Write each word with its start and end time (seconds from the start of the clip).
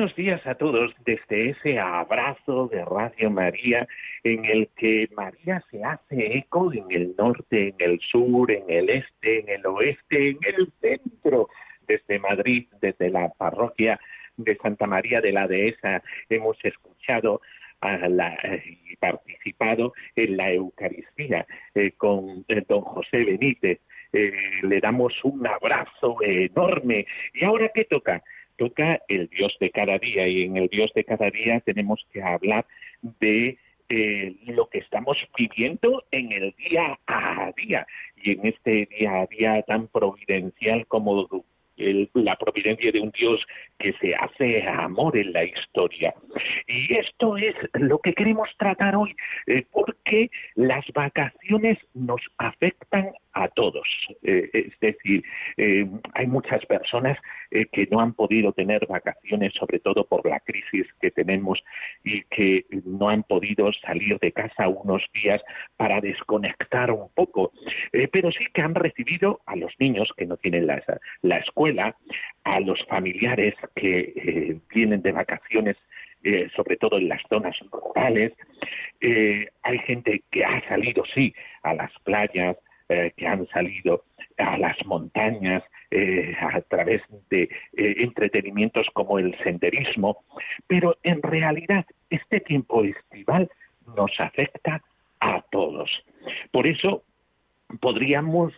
Buenos 0.00 0.16
días 0.16 0.46
a 0.46 0.54
todos 0.54 0.94
desde 1.04 1.50
ese 1.50 1.78
abrazo 1.78 2.68
de 2.68 2.82
Radio 2.86 3.30
María 3.30 3.86
en 4.24 4.46
el 4.46 4.70
que 4.74 5.10
María 5.14 5.62
se 5.70 5.84
hace 5.84 6.38
eco 6.38 6.72
en 6.72 6.86
el 6.88 7.14
norte, 7.18 7.68
en 7.68 7.74
el 7.78 8.00
sur, 8.00 8.50
en 8.50 8.64
el 8.66 8.88
este, 8.88 9.40
en 9.40 9.48
el 9.50 9.66
oeste, 9.66 10.30
en 10.30 10.38
el 10.42 10.72
centro, 10.80 11.50
desde 11.86 12.18
Madrid, 12.18 12.66
desde 12.80 13.10
la 13.10 13.28
parroquia 13.36 14.00
de 14.38 14.56
Santa 14.56 14.86
María 14.86 15.20
de 15.20 15.32
la 15.32 15.46
Dehesa, 15.46 16.02
hemos 16.30 16.56
escuchado 16.64 17.42
y 17.82 18.96
participado 18.96 19.92
en 20.16 20.36
la 20.38 20.50
Eucaristía 20.50 21.46
eh, 21.74 21.92
con 21.98 22.46
eh, 22.48 22.62
don 22.66 22.80
José 22.80 23.18
Benítez. 23.24 23.80
Eh, 24.14 24.32
le 24.62 24.80
damos 24.80 25.12
un 25.24 25.46
abrazo 25.46 26.16
enorme. 26.22 27.06
¿Y 27.34 27.44
ahora 27.44 27.70
qué 27.74 27.84
toca? 27.84 28.22
Toca 28.60 29.00
el 29.08 29.26
Dios 29.28 29.56
de 29.58 29.70
cada 29.70 29.98
día 29.98 30.28
y 30.28 30.42
en 30.42 30.58
el 30.58 30.68
Dios 30.68 30.92
de 30.94 31.02
cada 31.02 31.30
día 31.30 31.60
tenemos 31.60 32.06
que 32.12 32.22
hablar 32.22 32.66
de 33.00 33.56
eh, 33.88 34.36
lo 34.48 34.68
que 34.68 34.80
estamos 34.80 35.16
viviendo 35.34 36.04
en 36.10 36.30
el 36.30 36.54
día 36.58 36.98
a 37.06 37.50
día 37.56 37.86
y 38.22 38.32
en 38.32 38.46
este 38.46 38.86
día 38.98 39.22
a 39.22 39.26
día 39.26 39.62
tan 39.62 39.88
providencial 39.88 40.86
como 40.88 41.26
la 42.12 42.36
providencia 42.36 42.92
de 42.92 43.00
un 43.00 43.10
Dios 43.12 43.40
que 43.78 43.94
se 43.94 44.14
hace 44.14 44.62
amor 44.68 45.16
en 45.16 45.32
la 45.32 45.44
historia. 45.44 46.12
Y 46.68 46.94
esto 46.94 47.38
es 47.38 47.54
lo 47.72 47.98
que 47.98 48.12
queremos 48.12 48.50
tratar 48.58 48.94
hoy, 48.94 49.16
eh, 49.46 49.64
porque 49.72 50.30
las 50.54 50.84
vacaciones 50.92 51.78
nos 51.94 52.20
afectan 52.36 53.10
a 53.42 53.48
todos. 53.48 53.86
Eh, 54.22 54.50
es 54.52 54.80
decir, 54.80 55.24
eh, 55.56 55.86
hay 56.14 56.26
muchas 56.26 56.64
personas 56.66 57.18
que 57.72 57.88
no 57.90 57.98
han 57.98 58.14
podido 58.14 58.52
tener 58.52 58.86
vacaciones, 58.86 59.52
sobre 59.54 59.80
todo 59.80 60.06
por 60.06 60.24
la 60.24 60.38
crisis 60.38 60.86
que 61.00 61.10
tenemos 61.10 61.60
y 62.04 62.22
que 62.24 62.64
no 62.84 63.08
han 63.08 63.24
podido 63.24 63.72
salir 63.72 64.20
de 64.20 64.30
casa 64.30 64.68
unos 64.68 65.02
días 65.12 65.42
para 65.76 66.00
desconectar 66.00 66.92
un 66.92 67.08
poco. 67.12 67.52
pero 68.12 68.30
sí 68.30 68.44
que 68.54 68.62
han 68.62 68.76
recibido 68.76 69.40
a 69.46 69.56
los 69.56 69.72
niños 69.80 70.08
que 70.16 70.26
no 70.26 70.36
tienen 70.36 70.68
la, 70.68 70.80
la 71.22 71.38
escuela, 71.38 71.96
a 72.44 72.60
los 72.60 72.78
familiares 72.86 73.54
que 73.74 74.12
eh, 74.16 74.60
vienen 74.72 75.02
de 75.02 75.12
vacaciones, 75.12 75.76
eh, 76.22 76.48
sobre 76.54 76.76
todo 76.76 76.98
en 76.98 77.08
las 77.08 77.22
zonas 77.28 77.56
rurales. 77.70 78.32
Eh, 79.00 79.48
hay 79.62 79.78
gente 79.80 80.22
que 80.30 80.44
ha 80.44 80.66
salido, 80.68 81.04
sí, 81.14 81.34
a 81.62 81.74
las 81.74 81.92
playas, 82.04 82.56
que 83.16 83.26
han 83.26 83.46
salido 83.48 84.04
a 84.38 84.58
las 84.58 84.76
montañas 84.86 85.62
a 86.40 86.60
través 86.62 87.02
de 87.30 87.48
entretenimientos 87.72 88.86
como 88.92 89.18
el 89.18 89.36
senderismo, 89.44 90.24
pero 90.66 90.96
en 91.02 91.22
realidad 91.22 91.84
este 92.10 92.40
tiempo 92.40 92.84
estival 92.84 93.50
nos 93.96 94.10
afecta 94.18 94.82
a 95.20 95.42
todos. 95.50 95.90
Por 96.50 96.66
eso 96.66 97.02
podríamos 97.80 98.52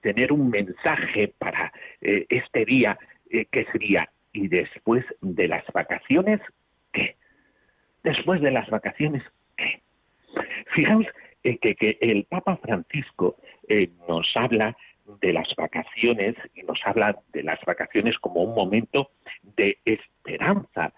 tener 0.00 0.32
un 0.32 0.50
mensaje 0.50 1.32
para 1.38 1.72
este 2.00 2.64
día 2.64 2.98
eh, 3.30 3.46
¿qué 3.50 3.64
sería? 3.72 4.10
¿Y 4.32 4.48
después 4.48 5.04
de 5.20 5.48
las 5.48 5.64
vacaciones 5.72 6.40
qué? 6.92 7.16
Después 8.02 8.40
de 8.40 8.50
las 8.50 8.68
vacaciones 8.68 9.22
qué? 9.56 9.80
Fijaos 10.74 11.06
eh, 11.42 11.58
que, 11.58 11.98
el 12.00 12.24
Papa 12.24 12.56
Francisco 12.56 13.36
eh, 13.68 13.90
nos 14.08 14.30
habla 14.34 14.76
de 15.20 15.32
las 15.32 15.48
vacaciones 15.56 16.36
y 16.54 16.62
nos 16.62 16.78
habla 16.84 17.18
de 17.32 17.42
las 17.42 17.60
vacaciones 17.64 18.18
como 18.18 18.42
un 18.42 18.54
momento 18.54 19.10
de 19.56 19.78
esperanza. 19.84 20.92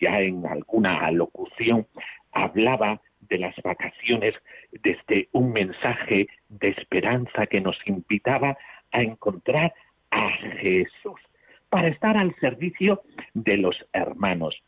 ya 0.00 0.20
en 0.20 0.46
alguna 0.46 1.06
alocución 1.06 1.86
hablaba 2.32 3.00
de 3.20 3.38
las 3.38 3.54
vacaciones 3.62 4.34
desde 4.82 5.28
un 5.32 5.52
mensaje 5.52 6.28
de 6.48 6.68
esperanza 6.68 7.46
que 7.46 7.60
nos 7.60 7.76
invitaba 7.86 8.56
a 8.92 9.02
encontrar 9.02 9.72
a 10.10 10.30
Jesús 10.60 11.20
para 11.68 11.88
estar 11.88 12.16
al 12.16 12.34
servicio 12.40 13.02
de 13.34 13.56
los 13.56 13.76
hermanos. 13.92 14.60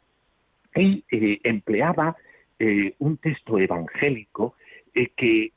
Eh, 0.75 1.41
empleaba 1.43 2.17
eh, 2.65 2.95
un 3.01 3.17
texto 3.17 3.59
evangélico 3.59 4.55
eh, 4.95 5.09
que 5.17 5.51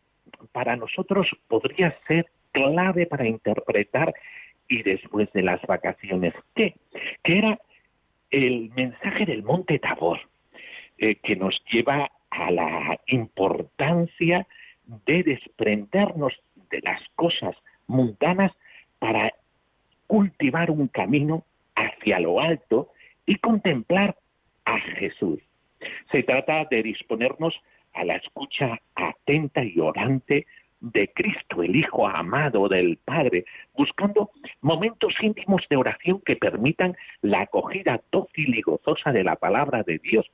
para 0.51 0.75
nosotros 0.75 1.27
podría 1.47 1.95
ser 2.07 2.25
clave 2.51 3.05
para 3.05 3.27
interpretar 3.27 4.11
y 4.67 4.81
después 4.81 5.31
de 5.33 5.43
las 5.43 5.61
vacaciones, 5.67 6.33
¿qué? 6.55 6.73
Que 7.23 7.37
era 7.37 7.59
el 8.31 8.71
mensaje 8.75 9.27
del 9.27 9.43
monte 9.43 9.77
Tabor, 9.77 10.19
que 10.97 11.35
nos 11.35 11.61
lleva 11.71 12.09
a 12.31 12.49
la 12.49 12.99
importancia 13.05 14.47
de 15.05 15.21
desprendernos 15.21 16.33
de 16.71 16.81
las 16.81 17.01
cosas 17.15 17.55
mundanas 17.85 18.51
para 18.97 19.31
cultivar 20.07 20.71
un 20.71 20.87
camino 20.87 21.43
hacia 21.75 22.19
lo 22.19 22.39
alto 22.39 22.89
y 23.27 23.35
contemplar 23.35 24.17
a 24.65 24.79
Jesús. 24.79 25.39
Se 26.11 26.23
trata 26.23 26.65
de 26.65 26.83
disponernos 26.83 27.53
a 27.93 28.03
la 28.03 28.15
escucha 28.15 28.79
atenta 28.95 29.63
y 29.63 29.79
orante 29.79 30.45
de 30.81 31.07
Cristo, 31.13 31.63
el 31.63 31.75
Hijo 31.75 32.07
amado 32.07 32.67
del 32.67 32.97
Padre, 32.97 33.45
buscando 33.75 34.29
momentos 34.61 35.13
íntimos 35.21 35.63
de 35.69 35.77
oración 35.77 36.21
que 36.25 36.35
permitan 36.35 36.95
la 37.21 37.41
acogida 37.41 38.01
dócil 38.11 38.55
y 38.55 38.61
gozosa 38.61 39.11
de 39.11 39.23
la 39.23 39.35
palabra 39.35 39.83
de 39.83 39.97
Dios 39.99 40.29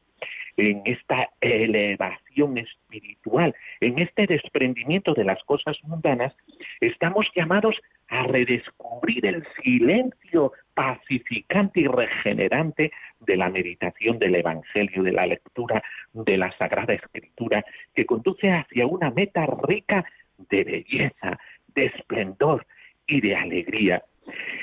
en 0.58 0.82
esta 0.86 1.30
elevación 1.40 2.58
espiritual, 2.58 3.56
en 3.80 4.00
este 4.00 4.28
desprendimiento 4.28 5.14
de 5.14 5.24
las 5.24 5.42
cosas 5.44 5.78
mundanas, 5.84 6.36
estamos 6.80 7.28
llamados 7.36 7.76
a 8.10 8.24
redescubrir 8.24 9.26
el 9.26 9.46
silencio 9.64 10.52
pacificante 10.74 11.82
y 11.82 11.88
regenerante 11.88 12.92
de 13.22 13.38
la 13.38 13.50
meditación 13.50 14.20
del 14.20 14.36
Evangelio, 14.36 15.04
de 15.04 15.12
la 15.12 15.28
lectura 15.28 15.82
de 16.14 16.38
la 16.38 16.52
Sagrada 16.58 16.94
Escritura, 16.94 17.64
que 17.94 18.06
conduce 18.06 18.52
hacia 18.52 18.88
una 18.88 19.12
meta 19.12 19.48
rica 19.68 20.06
de 20.50 20.64
belleza, 20.64 21.40
de 21.76 21.86
esplendor 21.86 22.66
y 23.08 23.22
de 23.22 23.36
alegría. 23.36 24.04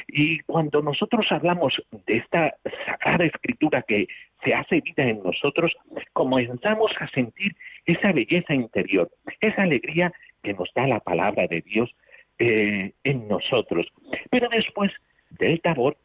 Y 0.06 0.40
cuando 0.40 0.82
nosotros 0.82 1.26
hablamos 1.30 1.74
de 2.06 2.18
esta 2.18 2.54
sagrada 2.86 3.24
escritura 3.24 3.82
que 3.82 4.06
se 4.44 4.54
hace 4.54 4.80
vida 4.80 5.04
en 5.04 5.22
nosotros, 5.22 5.72
comenzamos 6.12 6.92
a 7.00 7.08
sentir 7.08 7.56
esa 7.86 8.12
belleza 8.12 8.54
interior, 8.54 9.10
esa 9.40 9.62
alegría 9.62 10.12
que 10.42 10.54
nos 10.54 10.72
da 10.74 10.86
la 10.86 11.00
palabra 11.00 11.46
de 11.46 11.60
Dios 11.62 11.94
eh, 12.38 12.92
en 13.04 13.28
nosotros. 13.28 13.86
Pero 14.30 14.48
después 14.48 14.92
del 15.30 15.60
tabor, 15.60 15.96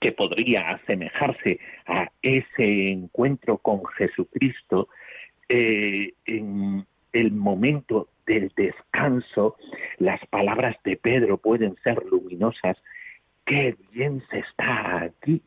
que 0.00 0.12
podría 0.12 0.70
asemejarse 0.70 1.58
a 1.86 2.10
ese 2.22 2.90
encuentro 2.90 3.58
con 3.58 3.84
Jesucristo, 3.86 4.88
eh, 5.48 6.12
en 6.26 6.86
el 7.12 7.32
momento 7.32 8.08
del 8.26 8.52
descanso, 8.54 9.56
las 9.96 10.24
palabras 10.26 10.76
de 10.84 10.96
Pedro 10.96 11.38
pueden 11.38 11.76
ser 11.82 12.04
luminosas. 12.04 12.76
Qué 13.46 13.76
bien 13.92 14.22
se 14.30 14.40
está 14.40 15.04
aquí. 15.04 15.42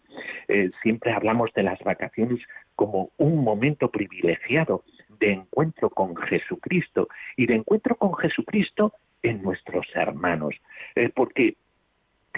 Eh, 0.47 0.71
siempre 0.81 1.11
hablamos 1.11 1.51
de 1.53 1.63
las 1.63 1.79
vacaciones 1.79 2.39
como 2.75 3.11
un 3.17 3.43
momento 3.43 3.89
privilegiado 3.89 4.83
de 5.19 5.33
encuentro 5.33 5.89
con 5.89 6.15
Jesucristo 6.15 7.07
y 7.37 7.45
de 7.45 7.55
encuentro 7.55 7.95
con 7.95 8.15
Jesucristo 8.15 8.93
en 9.23 9.41
nuestros 9.43 9.85
hermanos. 9.93 10.55
Eh, 10.95 11.09
porque 11.13 11.55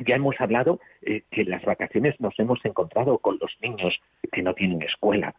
ya 0.06 0.16
hemos 0.16 0.40
hablado 0.40 0.80
eh, 1.02 1.24
que 1.31 1.42
en 1.42 1.50
las 1.50 1.64
vacaciones 1.64 2.20
nos 2.20 2.38
hemos 2.40 2.64
encontrado 2.66 3.20
con 3.20 3.38
los 3.40 3.56
niños 3.62 4.00
que 4.31 4.42
no 4.42 4.54
tienen 4.54 4.81
escuela, 4.81 5.36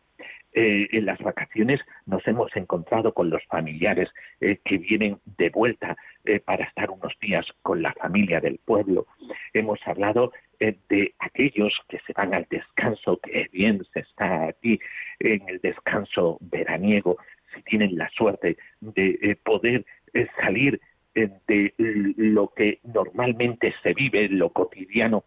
en 0.56 1.04
las 1.04 1.18
vacaciones 1.18 1.80
nos 2.06 2.24
hemos 2.28 2.54
encontrado 2.54 3.12
con 3.12 3.28
los 3.28 3.42
familiares 3.46 4.08
que 4.38 4.78
vienen 4.78 5.18
de 5.36 5.50
vuelta 5.50 5.96
para 6.44 6.66
estar 6.66 6.92
unos 6.92 7.12
días 7.20 7.44
con 7.62 7.82
la 7.82 7.92
familia 7.94 8.38
del 8.38 8.60
pueblo. 8.64 9.08
hemos 9.52 9.80
hablado 9.84 10.30
eh, 10.60 10.76
de 10.88 11.14
aquellos 11.18 11.72
que 11.88 11.98
se 12.06 12.12
van 12.12 12.34
al 12.34 12.46
descanso, 12.50 13.18
que 13.18 13.48
bien 13.52 13.84
se 13.92 14.00
está 14.00 14.46
aquí 14.48 14.78
en 15.20 15.48
el 15.48 15.60
descanso 15.60 16.38
veraniego, 16.40 17.18
si 17.54 17.62
tienen 17.62 17.96
la 17.96 18.08
suerte 18.10 18.56
de 18.80 19.18
eh, 19.22 19.36
poder 19.42 19.84
eh, 20.12 20.26
salir 20.40 20.80
de 21.14 21.72
lo 22.16 22.48
que 22.48 22.80
normalmente 22.82 23.72
se 23.84 23.94
vive, 23.94 24.28
lo 24.28 24.50
cotidiano, 24.50 25.22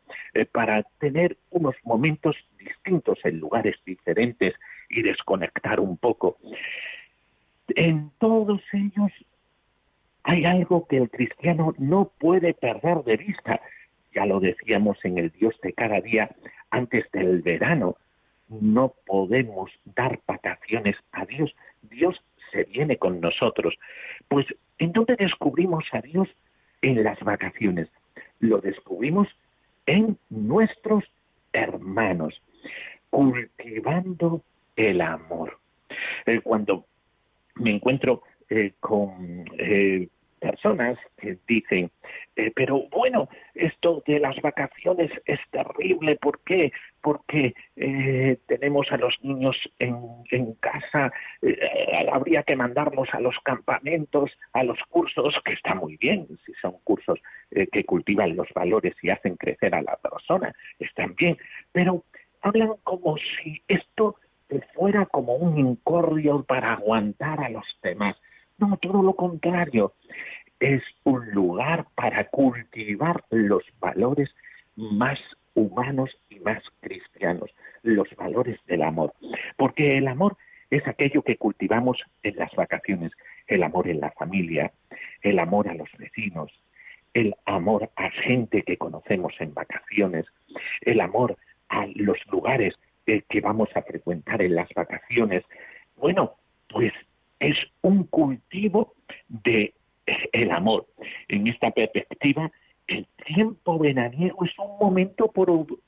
para 0.51 0.83
tener 0.99 1.37
unos 1.49 1.75
momentos 1.85 2.35
distintos 2.59 3.17
en 3.23 3.39
lugares 3.39 3.77
diferentes 3.85 4.53
y 4.89 5.01
desconectar 5.01 5.79
un 5.79 5.95
poco. 5.95 6.39
En 7.69 8.11
todos 8.19 8.61
ellos 8.73 9.13
hay 10.27 10.43
algo 10.43 10.85
que 10.87 10.97
el 10.97 11.09
cristiano 11.09 11.73
no 11.77 12.11
puede 12.19 12.53
perder 12.53 12.97
de 13.05 13.15
vista. 13.15 13.61
Ya 14.17 14.25
lo 14.25 14.39
decíamos 14.39 14.97
en 15.03 15.19
el 15.19 15.29
Dios 15.29 15.53
de 15.61 15.73
cada 15.73 16.01
día 16.01 16.27
antes 16.71 17.05
del 17.11 17.43
verano. 17.43 17.97
No 18.49 18.95
podemos 19.05 19.69
dar 19.85 20.19
vacaciones 20.25 20.95
a 21.11 21.23
Dios. 21.27 21.55
Dios 21.83 22.19
se 22.51 22.63
viene 22.63 22.97
con 22.97 23.21
nosotros. 23.21 23.77
Pues, 24.27 24.47
¿en 24.79 24.91
dónde 24.91 25.17
descubrimos 25.17 25.83
a 25.91 26.01
Dios? 26.01 26.27
En 26.81 27.03
las 27.03 27.19
vacaciones. 27.19 27.89
Lo 28.39 28.57
descubrimos 28.59 29.27
en 29.85 30.17
nuestros 30.31 31.03
hermanos, 31.53 32.41
cultivando 33.11 34.41
el 34.75 34.99
amor. 35.01 35.59
Eh, 36.25 36.41
cuando 36.41 36.85
me 37.53 37.69
encuentro 37.69 38.23
eh, 38.49 38.73
con 38.79 39.45
eh, 39.59 40.07
personas 40.39 40.97
que 41.17 41.37
dicen, 41.47 41.89
eh, 42.35 42.51
pero 42.55 42.83
bueno, 42.91 43.29
esto 43.55 44.03
de 44.05 44.19
las 44.19 44.39
vacaciones 44.41 45.11
es 45.25 45.39
terrible, 45.51 46.15
¿por 46.17 46.39
qué? 46.43 46.71
Porque 47.01 47.53
eh, 47.75 48.37
tenemos 48.47 48.91
a 48.91 48.97
los 48.97 49.15
niños 49.23 49.57
en, 49.79 49.97
en 50.31 50.53
casa, 50.55 51.11
eh, 51.41 51.57
habría 52.11 52.43
que 52.43 52.55
mandarlos 52.55 53.09
a 53.13 53.19
los 53.19 53.35
campamentos, 53.43 54.31
a 54.53 54.63
los 54.63 54.79
cursos, 54.89 55.35
que 55.43 55.53
está 55.53 55.75
muy 55.75 55.97
bien, 55.97 56.27
si 56.45 56.53
son 56.61 56.73
cursos 56.83 57.19
que 57.49 57.83
cultivan 57.85 58.35
los 58.35 58.47
valores 58.53 58.95
y 59.01 59.09
hacen 59.09 59.35
crecer 59.37 59.73
a 59.73 59.81
la 59.81 59.97
persona, 59.97 60.53
están 60.79 61.15
bien, 61.15 61.37
pero 61.71 62.03
hablan 62.41 62.73
como 62.83 63.17
si 63.17 63.61
esto 63.67 64.17
fuera 64.73 65.05
como 65.05 65.35
un 65.35 65.57
incordio 65.57 66.43
para 66.43 66.73
aguantar 66.73 67.41
a 67.41 67.49
los 67.49 67.65
demás. 67.81 68.15
No, 68.57 68.77
todo 68.77 69.03
lo 69.03 69.15
contrario. 69.15 69.93
Es 70.59 70.81
un 71.03 71.29
lugar 71.31 71.85
para 71.95 72.29
cultivar 72.29 73.23
los 73.29 73.63
valores 73.79 74.29
más 74.75 75.19
humanos 75.53 76.11
y 76.29 76.39
más 76.39 76.61
cristianos, 76.81 77.49
los 77.83 78.07
valores 78.15 78.59
del 78.67 78.83
amor. 78.83 79.13
Porque 79.55 79.97
el 79.97 80.07
amor 80.07 80.37
es 80.69 80.85
aquello 80.87 81.21
que 81.21 81.37
cultivamos 81.37 81.97
en 82.23 82.35
las 82.35 82.53
vacaciones, 82.55 83.11
el 83.47 83.63
amor 83.63 83.87
en 83.87 83.99
la 83.99 84.11
familia, 84.11 84.71
el 85.21 85.39
amor 85.39 85.67
a 85.69 85.73
los 85.73 85.89
vecinos, 85.97 86.51
el 87.13 87.35
amor 87.45 87.89
a 87.95 88.09
gente 88.11 88.63
que 88.63 88.77
conocemos 88.77 89.33
en 89.39 89.53
vacaciones, 89.53 90.25
el 90.81 91.01
amor 91.01 91.37
a 91.69 91.87
los 91.95 92.17
lugares 92.27 92.75
que 93.05 93.41
vamos 93.41 93.69
a 93.75 93.81
frecuentar 93.81 94.41
en 94.41 94.55
las 94.55 94.69
vacaciones. 94.75 95.43
Bueno, 95.95 96.35
pues 96.69 96.91
es 97.39 97.55
un 97.81 98.03
cultivo 98.03 98.93
de 99.29 99.73
el 100.31 100.51
amor. 100.51 100.85
En 101.27 101.47
esta 101.47 101.71
perspectiva, 101.71 102.51
el 102.87 103.05
tiempo 103.25 103.77
veraniego 103.77 104.45
es 104.45 104.57
un 104.57 104.77
momento 104.79 105.31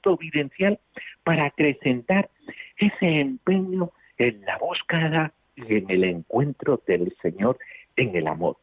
providencial 0.01 0.80
para 1.24 1.45
acrecentar 1.45 2.30
ese 2.77 3.21
empeño 3.21 3.92
en 4.18 4.42
la 4.42 4.57
búsqueda 4.57 5.33
y 5.56 5.75
en 5.75 5.89
el 5.89 6.04
encuentro 6.04 6.81
del 6.86 7.16
Señor 7.21 7.57
en 7.95 8.16
el 8.16 8.27
amor. 8.27 8.57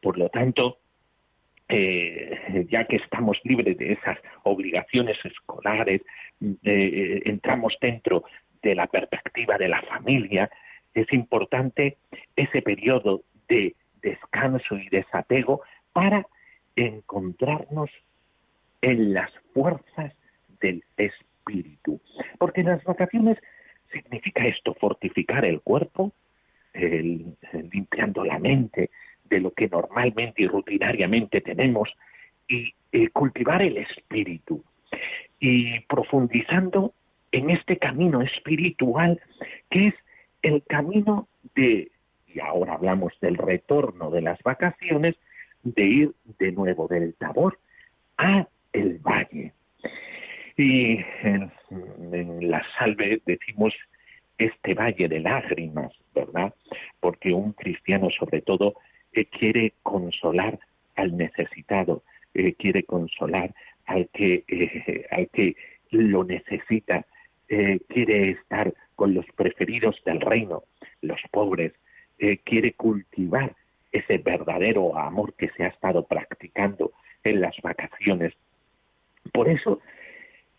Por 0.00 0.18
lo 0.18 0.28
tanto, 0.28 0.78
eh, 1.68 2.66
ya 2.70 2.84
que 2.84 2.96
estamos 2.96 3.38
libres 3.44 3.76
de 3.78 3.92
esas 3.92 4.18
obligaciones 4.44 5.16
escolares, 5.24 6.02
eh, 6.62 7.22
entramos 7.24 7.76
dentro 7.80 8.24
de 8.62 8.74
la 8.74 8.86
perspectiva 8.86 9.58
de 9.58 9.68
la 9.68 9.82
familia, 9.82 10.50
es 10.94 11.12
importante 11.12 11.96
ese 12.36 12.62
periodo 12.62 13.22
de 13.48 13.74
descanso 14.04 14.76
y 14.76 14.88
desapego 14.90 15.62
para 15.92 16.26
encontrarnos 16.76 17.90
en 18.82 19.14
las 19.14 19.30
fuerzas 19.52 20.12
del 20.60 20.84
espíritu. 20.96 22.00
Porque 22.38 22.62
las 22.62 22.84
vacaciones 22.84 23.38
significa 23.92 24.46
esto, 24.46 24.74
fortificar 24.74 25.44
el 25.44 25.60
cuerpo, 25.60 26.12
limpiando 27.72 28.24
la 28.24 28.38
mente 28.38 28.90
de 29.24 29.40
lo 29.40 29.52
que 29.52 29.68
normalmente 29.68 30.42
y 30.42 30.46
rutinariamente 30.46 31.40
tenemos, 31.40 31.88
y 32.46 32.74
cultivar 33.12 33.62
el 33.62 33.78
espíritu. 33.78 34.62
Y 35.40 35.80
profundizando 35.80 36.92
en 37.32 37.50
este 37.50 37.78
camino 37.78 38.22
espiritual 38.22 39.20
que 39.70 39.88
es 39.88 39.94
el 40.42 40.62
camino 40.64 41.26
de, 41.54 41.90
y 42.34 42.40
ahora 42.40 42.74
hablamos 42.74 43.12
del 43.20 43.36
retorno 43.36 44.10
de 44.10 44.20
las 44.20 44.42
vacaciones, 44.42 45.14
de 45.62 45.84
ir 45.84 46.12
de 46.38 46.52
nuevo 46.52 46.88
del 46.88 47.14
Tabor 47.14 47.58
a 48.18 48.46
el 48.72 48.98
valle. 48.98 49.52
Y 50.56 50.98
en, 51.22 51.50
la 52.50 52.62
salve 52.78 53.22
decimos 53.24 53.72
este 54.36 54.74
valle 54.74 55.08
de 55.08 55.20
lágrimas, 55.20 55.92
¿verdad? 56.14 56.52
Porque 57.00 57.32
un 57.32 57.52
cristiano 57.52 58.08
sobre 58.10 58.42
todo 58.42 58.74
eh, 59.12 59.26
quiere 59.26 59.72
consolar 59.82 60.58
al 60.96 61.16
necesitado, 61.16 62.02
eh, 62.34 62.54
quiere 62.54 62.82
consolar 62.82 63.54
al 63.86 64.08
que, 64.08 64.44
eh, 64.48 65.06
al 65.10 65.28
que 65.28 65.56
lo 65.90 66.24
necesita, 66.24 67.06
quiere 67.46 68.30
estar 68.30 68.74
con 68.96 69.14
los 69.14 69.26
preferidos 69.36 70.02
del 70.04 70.20
reino, 70.20 70.64
los 71.02 71.20
pobres, 71.30 71.72
quiere 72.44 72.72
cultivar 72.72 73.54
ese 73.92 74.18
verdadero 74.18 74.98
amor 74.98 75.34
que 75.34 75.48
se 75.50 75.64
ha 75.64 75.68
estado 75.68 76.04
practicando 76.04 76.92
en 77.22 77.40
las 77.40 77.56
vacaciones. 77.62 78.34
Por 79.32 79.48
eso, 79.48 79.80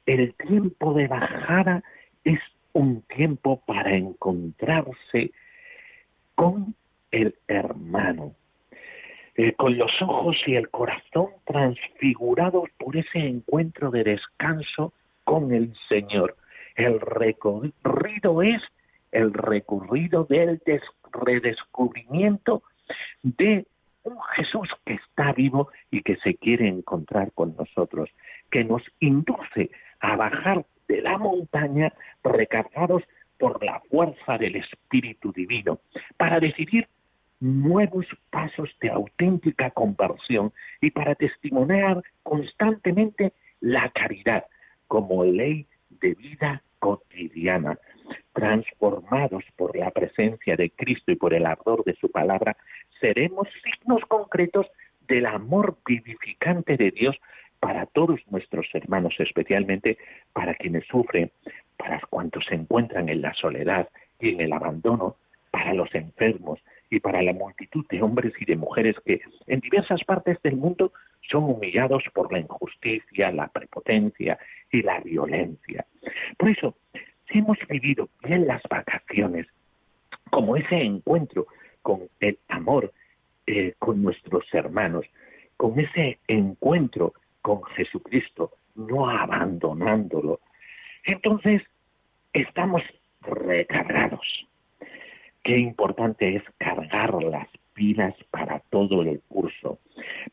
el 0.06 0.34
tiempo 0.36 0.94
de 0.94 1.08
bajada 1.08 1.84
es 2.24 2.40
un 2.74 3.02
tiempo 3.04 3.62
para 3.66 3.96
encontrarse 3.96 5.32
con 6.36 6.76
el 7.12 7.36
hermano, 7.48 8.34
eh, 9.36 9.54
con 9.54 9.78
los 9.78 9.92
ojos 10.02 10.36
y 10.46 10.56
el 10.56 10.70
corazón 10.70 11.30
transfigurados 11.46 12.70
por 12.78 12.96
ese 12.98 13.20
encuentro 13.20 13.92
de 13.92 14.04
descanso 14.04 14.94
con 15.24 15.54
el 15.54 15.74
Señor. 15.90 16.36
El 16.76 17.00
recorrido 17.00 18.42
es 18.42 18.62
el 19.12 19.34
recorrido 19.34 20.26
del 20.26 20.60
redescubrimiento 21.22 22.64
de 23.24 23.66
un 24.04 24.18
Jesús 24.36 24.70
que 24.86 24.94
está 24.94 25.34
vivo 25.34 25.70
y 25.90 26.02
que 26.02 26.16
se 26.18 26.36
quiere 26.36 26.68
encontrar 26.68 27.32
con 27.34 27.56
nosotros, 27.56 28.10
que 28.52 28.64
nos 28.64 28.84
induce 29.00 29.72
a 30.00 30.16
bajar 30.16 30.66
de 30.88 31.02
la 31.02 31.18
montaña 31.18 31.92
recargados 32.24 33.04
por 33.40 33.64
la 33.64 33.82
fuerza 33.90 34.38
del 34.38 34.56
Espíritu 34.58 35.32
Divino, 35.32 35.80
para 36.18 36.40
decidir 36.40 36.88
nuevos 37.40 38.06
pasos 38.30 38.70
de 38.80 38.90
auténtica 38.90 39.72
conversión 39.72 40.54
y 40.82 40.92
para 40.92 41.16
testimoniar 41.16 42.02
constantemente 42.24 43.34
la 43.60 43.90
caridad 43.90 44.46
como 44.88 45.24
ley 45.24 45.68
de 45.90 46.14
vida 46.14 46.62
cotidiana, 46.80 47.78
transformados 48.34 49.44
por 49.56 49.76
la 49.76 49.92
presencia 49.92 50.56
de 50.56 50.70
Cristo 50.70 51.12
y 51.12 51.16
por 51.16 51.34
el 51.34 51.46
ardor 51.46 51.84
de 51.84 51.96
su 51.96 52.12
palabra, 52.12 52.58
seremos 53.00 53.48
signos 53.64 54.02
concretos 54.08 54.68
del 55.08 55.26
amor 55.26 55.78
vivificante 55.86 56.78
de 56.78 56.92
Dios 56.92 57.16
para 57.60 57.86
todos 57.86 58.20
nuestros 58.30 58.68
hermanos, 58.74 59.16
especialmente 59.20 59.98
para 60.34 60.56
quienes 60.56 60.86
sufren, 60.86 61.32
para 61.78 62.00
cuantos 62.10 62.46
se 62.46 62.56
encuentran 62.56 63.10
en 63.10 63.22
la 63.22 63.34
soledad 63.34 63.90
y 64.20 64.30
en 64.30 64.42
el 64.42 64.54
abandono, 64.54 65.16
para 65.52 65.74
los 65.74 65.94
enfermos 65.96 66.60
y 66.90 67.00
para 67.00 67.22
la 67.22 67.34
multitud 67.34 67.86
de 67.90 68.02
hombres 68.02 68.34
y 68.40 68.46
de 68.46 68.58
mujeres 68.58 68.96
que 69.06 69.22
en 69.48 69.62
diversas 69.62 70.04
partes 70.04 70.42
del 70.44 70.58
mundo 70.58 70.92
son 71.30 71.46
humillados 71.46 72.04
por 72.14 72.32
la 72.32 72.40
injusticia, 72.40 73.32
la 73.32 73.48
prepotencia 73.48 74.38
y 74.72 74.82
la 74.82 75.00
violencia. 75.00 75.86
Por 76.38 76.50
eso, 76.50 76.76
hemos 77.30 77.58
vivido 77.70 78.10
bien 78.24 78.48
las 78.48 78.62
vacaciones, 78.70 79.48
como 80.30 80.56
ese 80.56 80.82
encuentro 80.82 81.48
con 81.82 82.10
el 82.20 82.38
amor 82.50 82.92
eh, 83.48 83.74
con 83.80 84.02
nuestros 84.02 84.46
hermanos, 84.54 85.06
con 85.58 85.80
ese 85.80 86.20
encuentro 86.28 87.14
con 87.42 87.64
Jesucristo, 87.64 88.52
no 88.76 89.10
abandonándolo, 89.10 90.40
entonces 91.06 91.62
estamos 92.34 92.82
recargados. 93.22 94.48
Qué 95.44 95.60
importante 95.60 96.36
es 96.36 96.44
cargar 96.58 97.14
las 97.24 97.48
pilas 97.76 98.16
para 98.32 98.62
todo 98.72 99.04
el 99.04 99.22
curso, 99.28 99.78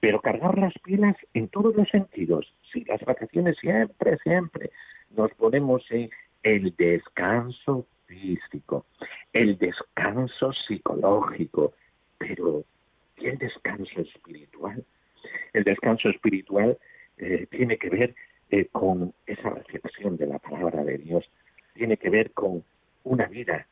pero 0.01 0.21
cargar 0.21 0.57
las 0.57 0.73
pilas 0.79 1.17
en 1.35 1.49
todos 1.49 1.77
los 1.77 1.89
sentidos. 1.91 2.51
Si 2.73 2.85
las 2.85 3.03
vacaciones 3.05 3.59
siempre, 3.61 4.17
siempre 4.23 4.71
nos 5.11 5.31
ponemos 5.35 5.85
en 5.91 6.09
el 6.43 6.75
descanso 6.77 7.87
físico, 8.07 8.87
el 9.33 9.59
descanso 9.59 10.53
psicológico, 10.53 11.73
pero 12.19 12.65
¿y 13.17 13.27
el 13.27 13.39
descanso 13.39 14.01
espiritual? 14.01 14.85
El 15.53 15.65
descanso 15.65 16.09
espiritual 16.09 16.79
eh, 17.19 17.47
tiene 17.51 17.79
que 17.79 17.91
ver 17.91 18.15
eh, 18.51 18.67
con 18.73 19.15
esa 19.27 19.51
reflexión 19.51 20.17
de 20.17 20.27
la 20.27 20.39
palabra 20.39 20.85
de 20.85 20.99
Dios, 20.99 21.25
tiene 21.75 21.97
que 21.97 22.11
ver 22.11 22.33
con 22.33 22.65
una 23.05 23.27
vida 23.27 23.67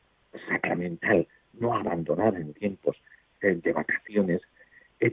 sacramental, 0.47 1.27
no 1.53 1.75
abandonada 1.75 2.39
en 2.39 2.53
tiempos 2.53 2.97
eh, 3.41 3.59
de 3.61 3.73
vacaciones, 3.73 4.41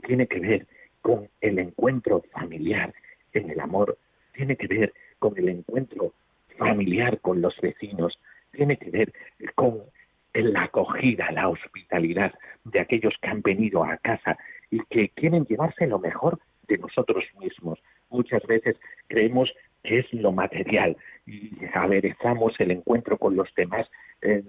tiene 0.05 0.27
que 0.27 0.39
ver 0.39 0.67
con 1.01 1.27
el 1.41 1.57
encuentro 1.57 2.23
familiar 2.31 2.93
en 3.33 3.49
el 3.49 3.59
amor, 3.59 3.97
tiene 4.33 4.55
que 4.55 4.67
ver 4.67 4.93
con 5.17 5.35
el 5.35 5.49
encuentro 5.49 6.13
familiar 6.59 7.19
con 7.21 7.41
los 7.41 7.59
vecinos, 7.59 8.19
tiene 8.51 8.77
que 8.77 8.91
ver 8.91 9.13
con 9.55 9.81
la 10.33 10.63
acogida, 10.63 11.31
la 11.31 11.49
hospitalidad 11.49 12.33
de 12.65 12.79
aquellos 12.79 13.15
que 13.21 13.29
han 13.29 13.41
venido 13.41 13.83
a 13.83 13.97
casa 13.97 14.37
y 14.69 14.79
que 14.89 15.09
quieren 15.09 15.45
llevarse 15.45 15.87
lo 15.87 15.99
mejor 15.99 16.39
de 16.67 16.77
nosotros 16.77 17.23
mismos. 17.39 17.79
Muchas 18.09 18.43
veces 18.43 18.77
creemos 19.07 19.51
que 19.83 19.99
es 19.99 20.13
lo 20.13 20.31
material 20.31 20.97
y 21.25 21.51
aderezamos 21.73 22.53
el 22.59 22.71
encuentro 22.71 23.17
con 23.17 23.35
los 23.35 23.49
demás 23.55 23.87
eh, 24.21 24.43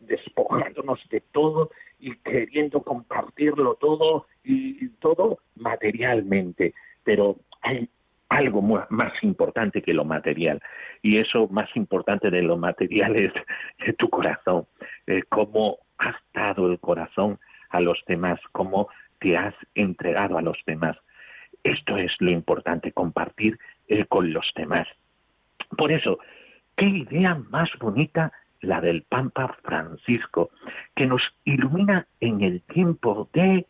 despojándonos 0.00 1.00
de 1.10 1.20
todo 1.32 1.70
y 1.98 2.16
queriendo 2.16 2.82
compartirlo 2.82 3.76
todo 3.76 4.26
y 4.44 4.88
todo 5.00 5.38
materialmente. 5.54 6.74
Pero 7.04 7.36
hay 7.62 7.88
algo 8.30 8.62
más 8.62 9.12
importante 9.22 9.82
que 9.82 9.92
lo 9.92 10.04
material. 10.04 10.62
Y 11.02 11.18
eso 11.18 11.48
más 11.48 11.68
importante 11.76 12.30
de 12.30 12.42
lo 12.42 12.56
material 12.56 13.16
es 13.78 13.96
tu 13.98 14.08
corazón, 14.08 14.66
eh, 15.06 15.22
cómo 15.28 15.78
has 15.98 16.16
dado 16.32 16.70
el 16.70 16.78
corazón 16.78 17.38
a 17.68 17.80
los 17.80 18.02
demás, 18.06 18.40
cómo 18.52 18.88
te 19.18 19.36
has 19.36 19.54
entregado 19.74 20.38
a 20.38 20.42
los 20.42 20.56
demás. 20.66 20.96
Esto 21.62 21.98
es 21.98 22.12
lo 22.20 22.30
importante, 22.30 22.92
compartir 22.92 23.58
con 24.08 24.32
los 24.32 24.50
demás. 24.56 24.86
Por 25.76 25.92
eso, 25.92 26.18
qué 26.76 26.86
idea 26.86 27.34
más 27.50 27.68
bonita 27.78 28.32
la 28.60 28.80
del 28.80 29.02
Pampa 29.02 29.56
Francisco, 29.62 30.50
que 30.94 31.06
nos 31.06 31.22
ilumina 31.44 32.06
en 32.20 32.42
el 32.42 32.62
tiempo 32.62 33.28
de 33.32 33.66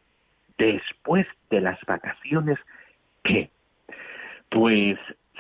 después 0.58 1.26
de 1.48 1.60
las 1.60 1.80
vacaciones 1.86 2.58
que 3.24 3.50
pues 4.50 4.98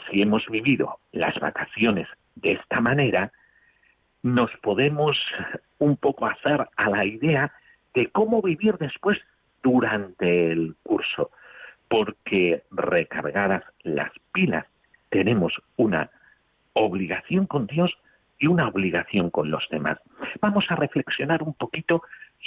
si 0.08 0.22
hemos 0.22 0.46
vivido 0.46 0.98
las 1.12 1.38
vacaciones 1.38 2.08
de 2.36 2.52
esta 2.52 2.80
manera, 2.80 3.32
nos 4.22 4.50
podemos 4.62 5.18
un 5.78 5.96
poco 5.96 6.26
hacer 6.26 6.66
a 6.76 6.90
la 6.90 7.04
idea 7.04 7.52
de 7.94 8.06
cómo 8.08 8.42
vivir 8.42 8.76
después 8.78 9.18
durante 9.62 10.52
el 10.52 10.74
curso, 10.82 11.30
porque 11.88 12.62
recargadas 12.70 13.64
las 13.82 14.12
pilas 14.32 14.66
tenemos 15.10 15.52
una 15.76 16.10
obligación 16.74 17.46
con 17.46 17.66
Dios 17.66 17.92
y 18.38 18.46
una 18.46 18.68
obligación 18.68 19.30
con 19.30 19.50
los 19.50 19.66
demás. 19.70 19.98
Vamos 20.40 20.64
a 20.68 20.76
reflexionar 20.76 21.42
un 21.42 21.54
poquito 21.54 22.02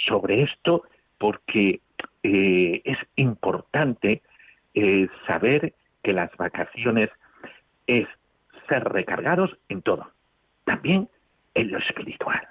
sobre 0.06 0.42
esto 0.42 0.84
porque 1.18 1.80
eh, 2.22 2.82
es 2.84 2.98
importante 3.16 4.22
eh, 4.74 5.08
saber 5.26 5.74
que 6.04 6.12
las 6.12 6.30
vacaciones 6.36 7.10
es 7.88 8.06
ser 8.68 8.84
recargados 8.84 9.50
en 9.68 9.82
todo, 9.82 10.12
también 10.64 11.08
en 11.54 11.72
lo 11.72 11.78
espiritual. 11.78 12.46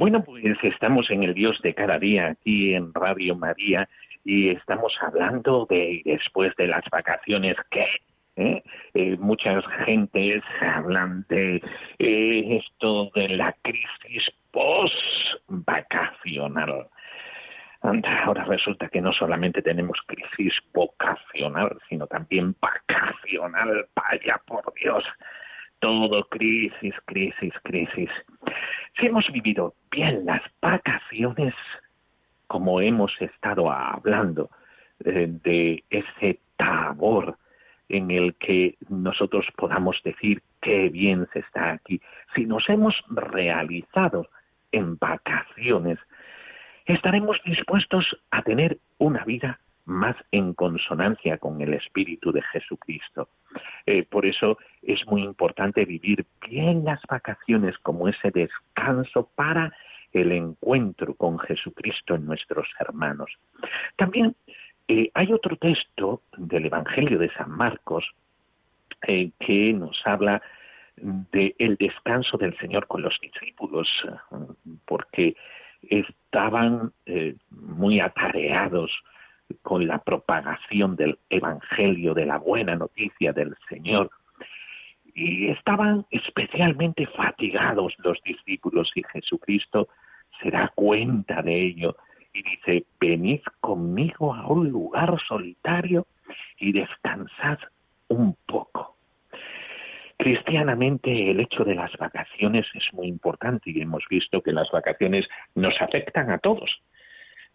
Bueno, 0.00 0.24
pues 0.24 0.42
estamos 0.62 1.10
en 1.10 1.22
el 1.24 1.34
Dios 1.34 1.60
de 1.60 1.74
cada 1.74 1.98
día 1.98 2.28
aquí 2.28 2.72
en 2.72 2.94
Radio 2.94 3.36
María 3.36 3.86
y 4.24 4.48
estamos 4.48 4.94
hablando 5.02 5.66
de 5.68 6.00
después 6.06 6.56
de 6.56 6.68
las 6.68 6.84
vacaciones 6.90 7.54
que 7.70 7.84
¿Eh? 8.36 8.62
Eh, 8.94 9.16
muchas 9.18 9.62
gentes 9.84 10.42
hablan 10.62 11.26
de 11.28 11.56
eh, 11.98 12.62
esto 12.62 13.10
de 13.14 13.28
la 13.28 13.54
crisis 13.60 14.24
post-vacacional. 14.50 16.86
Ahora 17.82 18.44
resulta 18.44 18.88
que 18.88 19.02
no 19.02 19.12
solamente 19.12 19.60
tenemos 19.60 19.98
crisis 20.06 20.54
vocacional, 20.72 21.76
sino 21.90 22.06
también 22.06 22.56
vacacional. 22.58 23.86
Vaya 23.94 24.40
por 24.46 24.72
Dios. 24.80 25.04
Todo 25.80 26.24
crisis, 26.28 26.94
crisis, 27.06 27.52
crisis. 27.62 28.10
Si 28.98 29.06
hemos 29.06 29.26
vivido 29.32 29.74
bien 29.90 30.24
las 30.26 30.42
vacaciones, 30.60 31.54
como 32.46 32.80
hemos 32.80 33.12
estado 33.20 33.70
hablando 33.70 34.50
eh, 35.04 35.26
de 35.28 35.84
ese 35.90 36.38
tabor 36.56 37.36
en 37.88 38.10
el 38.10 38.34
que 38.34 38.76
nosotros 38.88 39.46
podamos 39.56 40.00
decir 40.04 40.42
qué 40.60 40.88
bien 40.90 41.26
se 41.32 41.40
está 41.40 41.72
aquí, 41.72 42.00
si 42.34 42.44
nos 42.44 42.68
hemos 42.68 42.94
realizado 43.08 44.28
en 44.72 44.96
vacaciones, 44.98 45.98
estaremos 46.86 47.40
dispuestos 47.44 48.04
a 48.30 48.42
tener 48.42 48.78
una 48.98 49.24
vida 49.24 49.58
más 49.84 50.16
en 50.30 50.54
consonancia 50.54 51.38
con 51.38 51.60
el 51.60 51.74
Espíritu 51.74 52.32
de 52.32 52.42
Jesucristo. 52.42 53.28
Eh, 53.86 54.04
por 54.04 54.26
eso 54.26 54.58
es 54.82 55.04
muy 55.06 55.22
importante 55.22 55.84
vivir 55.84 56.24
bien 56.48 56.84
las 56.84 57.00
vacaciones 57.08 57.76
como 57.78 58.08
ese 58.08 58.30
descanso 58.30 59.28
para 59.34 59.72
el 60.12 60.32
encuentro 60.32 61.14
con 61.14 61.38
Jesucristo 61.38 62.14
en 62.14 62.26
nuestros 62.26 62.68
hermanos. 62.78 63.30
También 63.96 64.34
eh, 64.88 65.10
hay 65.14 65.32
otro 65.32 65.56
texto 65.56 66.22
del 66.36 66.66
Evangelio 66.66 67.18
de 67.18 67.32
San 67.32 67.50
Marcos 67.50 68.04
eh, 69.06 69.30
que 69.38 69.72
nos 69.72 70.00
habla 70.04 70.42
del 70.96 71.54
el 71.58 71.76
descanso 71.76 72.36
del 72.36 72.56
Señor 72.58 72.86
con 72.86 73.00
los 73.00 73.18
discípulos, 73.20 73.88
porque 74.84 75.34
estaban 75.88 76.92
muy 77.50 78.00
atareados 78.00 78.90
con 79.62 79.86
la 79.86 79.98
propagación 79.98 80.96
del 80.96 81.18
Evangelio, 81.28 82.14
de 82.14 82.26
la 82.26 82.38
buena 82.38 82.76
noticia 82.76 83.32
del 83.32 83.56
Señor, 83.68 84.10
y 85.14 85.48
estaban 85.48 86.06
especialmente 86.10 87.06
fatigados 87.06 87.94
los 87.98 88.18
discípulos 88.22 88.90
y 88.94 89.02
Jesucristo 89.12 89.88
se 90.42 90.50
da 90.50 90.72
cuenta 90.74 91.42
de 91.42 91.66
ello 91.66 91.96
y 92.32 92.42
dice, 92.42 92.84
venid 93.00 93.40
conmigo 93.60 94.34
a 94.34 94.46
un 94.46 94.68
lugar 94.70 95.16
solitario 95.26 96.06
y 96.58 96.72
descansad 96.72 97.58
un 98.08 98.36
poco. 98.46 98.96
Cristianamente 100.16 101.30
el 101.30 101.40
hecho 101.40 101.64
de 101.64 101.74
las 101.74 101.90
vacaciones 101.96 102.66
es 102.74 102.92
muy 102.92 103.08
importante 103.08 103.70
y 103.70 103.80
hemos 103.80 104.04
visto 104.08 104.42
que 104.42 104.52
las 104.52 104.70
vacaciones 104.70 105.26
nos 105.54 105.80
afectan 105.80 106.30
a 106.30 106.38
todos. 106.38 106.82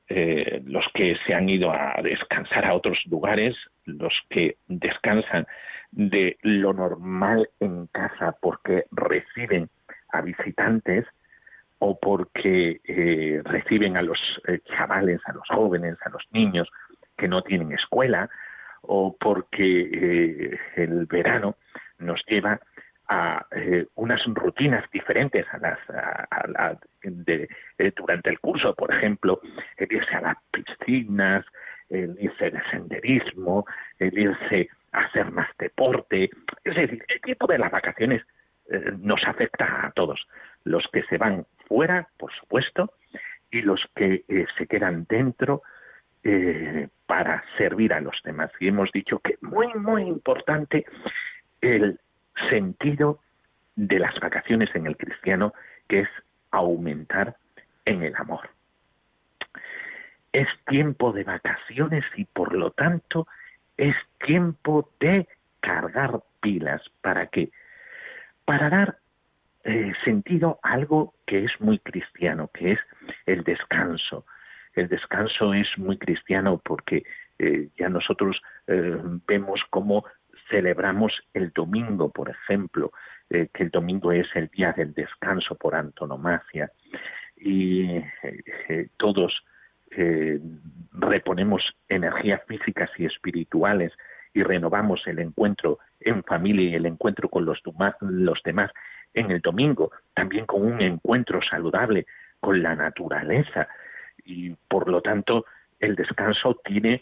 Eh, 0.08 0.62
los 0.66 0.86
que 0.94 1.18
se 1.26 1.34
han 1.34 1.50
ido 1.50 1.72
a 1.72 2.00
descansar 2.04 2.64
a 2.64 2.76
otros 2.76 3.00
lugares, 3.08 3.56
los 3.86 4.14
que 4.30 4.58
descansan 4.68 5.48
de 5.92 6.38
lo 6.44 6.74
normal 6.74 7.50
en 7.60 7.88
casa 7.88 8.36
porque 8.40 8.86
reciben 8.92 9.70
a 10.10 10.22
visitantes 10.22 11.06
o 11.80 12.00
porque 12.00 12.82
eh, 12.84 13.42
reciben 13.44 13.98
a 13.98 14.04
los 14.04 14.20
eh, 14.48 14.60
chavales, 14.66 15.22
a 15.26 15.34
los 15.34 15.48
jóvenes, 15.50 15.98
a 16.06 16.10
los 16.10 16.24
niños 16.32 16.70
que 17.18 17.28
no 17.28 17.42
tienen 17.42 17.72
escuela, 17.72 18.30
o 18.82 19.18
porque 19.18 20.60
el 20.76 21.08
verano 21.08 21.56
nos 21.98 22.24
lleva 22.28 22.60
a 23.08 23.46
eh, 23.52 23.86
unas 23.96 24.22
rutinas 24.26 24.90
diferentes 24.92 25.46
a 25.52 25.58
las 26.48 26.78
de, 27.04 27.48
eh, 27.78 27.92
durante 27.96 28.30
el 28.30 28.40
curso, 28.40 28.74
por 28.74 28.94
ejemplo, 28.94 29.42
el 29.78 29.92
irse 29.92 30.16
a 30.16 30.22
las 30.22 30.38
piscinas, 30.52 31.46
el 31.90 32.18
irse 32.20 32.50
de 32.50 32.62
senderismo, 32.72 33.66
el 34.00 34.18
irse 34.18 34.70
a 34.92 35.02
hacer 35.02 35.32
más 35.32 35.50
deporte. 35.60 36.30
Es 36.64 36.76
decir, 36.76 37.06
el 37.08 37.22
tiempo 37.22 37.48
de 37.48 37.60
las 37.60 37.72
vacaciones 37.72 38.24
eh, 38.72 38.92
nos 38.98 39.24
afecta 39.26 39.86
a 39.86 39.92
todos. 39.92 40.28
Los 40.64 40.88
que 40.92 41.04
se 41.04 41.18
van 41.18 41.46
fuera, 41.68 42.08
por 42.18 42.34
supuesto, 42.34 42.94
y 43.52 43.62
los 43.62 43.82
que 43.96 44.24
se 44.58 44.68
quedan 44.68 45.06
dentro 45.08 45.62
para 47.06 47.44
servir 47.56 47.94
a 47.94 48.02
los 48.02 48.20
demás. 48.24 48.50
Y 48.60 48.68
hemos 48.68 48.92
dicho 48.92 49.20
que 49.20 49.38
muy, 49.42 49.72
muy 49.76 50.02
importante 50.02 50.86
el 51.62 52.00
sentido 52.50 53.20
de 53.76 54.00
las 54.00 54.20
vacaciones 54.20 54.70
en 54.76 54.88
el 54.88 54.98
cristiano, 54.98 55.54
que 55.88 56.02
es 56.02 56.10
aumentar 56.52 57.36
en 57.86 58.04
el 58.04 58.16
amor. 58.16 58.50
Es 60.32 60.48
tiempo 60.68 61.12
de 61.12 61.24
vacaciones 61.24 62.04
y 62.16 62.26
por 62.26 62.54
lo 62.54 62.72
tanto 62.72 63.28
es 63.78 63.96
tiempo 64.26 64.90
de 65.00 65.28
cargar 65.60 66.22
pilas. 66.42 66.82
¿Para 67.02 67.28
qué? 67.28 67.52
Para 68.46 68.70
dar 68.70 68.98
eh, 69.64 69.94
sentido 70.04 70.60
a 70.62 70.74
algo 70.74 71.14
que 71.26 71.44
es 71.44 71.52
muy 71.60 71.80
cristiano, 71.80 72.50
que 72.54 72.74
es 72.74 72.80
el 73.26 73.44
descanso. 73.44 74.26
El 74.74 74.90
descanso 74.90 75.54
es 75.54 75.68
muy 75.78 75.98
cristiano 75.98 76.62
porque 76.64 77.04
eh, 77.40 77.70
ya 77.78 77.90
nosotros 77.90 78.42
eh, 78.68 78.98
vemos 79.28 79.62
cómo 79.70 80.06
celebramos 80.50 81.14
el 81.34 81.52
domingo, 81.52 82.10
por 82.10 82.30
ejemplo, 82.30 82.92
eh, 83.30 83.50
que 83.54 83.64
el 83.64 83.70
domingo 83.70 84.12
es 84.12 84.28
el 84.36 84.48
día 84.50 84.74
del 84.74 84.94
descanso 84.94 85.56
por 85.56 85.76
antonomasia, 85.76 86.72
y 87.38 87.98
eh, 87.98 88.12
eh, 88.70 88.88
todos 88.98 89.44
reponemos 90.92 91.64
energías 91.88 92.42
físicas 92.48 92.90
y 92.98 93.06
espirituales 93.06 93.94
y 94.34 94.44
renovamos 94.44 95.08
el 95.08 95.20
encuentro 95.20 95.80
en 96.02 96.22
familia 96.24 96.72
y 96.72 96.76
el 96.76 96.86
encuentro 96.86 97.30
con 97.30 97.46
los, 97.46 97.62
los 98.02 98.44
demás 98.44 98.72
en 99.14 99.32
el 99.32 99.40
domingo, 99.40 99.92
también 100.14 100.46
con 100.46 100.64
un 100.64 100.82
encuentro 100.82 101.40
saludable 101.50 102.06
con 102.42 102.62
la 102.62 102.76
naturaleza. 102.76 103.70
Y 104.26 104.50
por 104.68 104.90
lo 104.90 105.02
tanto 105.02 105.46
el 105.80 105.96
descanso 105.96 106.60
tiene 106.66 107.02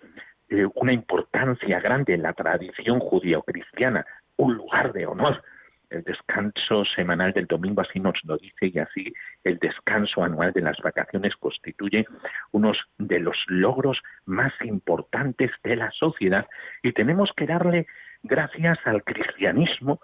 eh, 0.53 0.67
una 0.75 0.93
importancia 0.93 1.79
grande 1.79 2.13
en 2.13 2.21
la 2.21 2.33
tradición 2.33 2.99
judío-cristiana, 2.99 4.05
un 4.37 4.53
lugar 4.53 4.93
de 4.93 5.07
honor. 5.07 5.43
El 5.89 6.03
descanso 6.03 6.85
semanal 6.95 7.33
del 7.33 7.47
domingo 7.47 7.81
así 7.81 7.99
nos 7.99 8.13
lo 8.23 8.37
dice 8.37 8.67
y 8.67 8.77
así 8.77 9.13
el 9.43 9.57
descanso 9.57 10.23
anual 10.23 10.53
de 10.53 10.61
las 10.61 10.77
vacaciones 10.77 11.35
constituye 11.37 12.05
uno 12.51 12.71
de 12.99 13.19
los 13.19 13.35
logros 13.47 13.99
más 14.25 14.53
importantes 14.63 15.49
de 15.63 15.75
la 15.75 15.89
sociedad 15.89 16.47
y 16.83 16.93
tenemos 16.93 17.31
que 17.35 17.47
darle 17.47 17.87
gracias 18.21 18.77
al 18.85 19.03
cristianismo 19.03 20.01